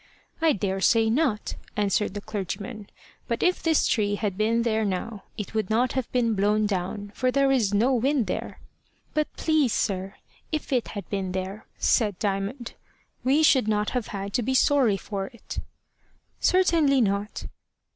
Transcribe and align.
"I 0.41 0.53
daresay 0.53 1.11
not," 1.11 1.53
answered 1.77 2.15
the 2.15 2.21
clergyman; 2.21 2.89
"but 3.27 3.43
if 3.43 3.61
this 3.61 3.85
tree 3.85 4.15
had 4.15 4.35
been 4.35 4.63
there 4.63 4.83
now, 4.83 5.25
it 5.37 5.53
would 5.53 5.69
not 5.69 5.91
have 5.93 6.11
been 6.11 6.33
blown 6.33 6.65
down, 6.65 7.11
for 7.13 7.29
there 7.29 7.51
is 7.51 7.71
no 7.71 7.93
wind 7.93 8.25
there." 8.25 8.59
"But, 9.13 9.31
please, 9.37 9.73
sir, 9.73 10.15
if 10.51 10.73
it 10.73 10.87
had 10.97 11.07
been 11.11 11.33
there," 11.33 11.67
said 11.77 12.17
Diamond, 12.17 12.73
"we 13.23 13.43
should 13.43 13.67
not 13.67 13.91
have 13.91 14.07
had 14.07 14.33
to 14.33 14.41
be 14.41 14.55
sorry 14.55 14.97
for 14.97 15.27
it." 15.27 15.59
"Certainly 16.39 17.01
not." 17.01 17.45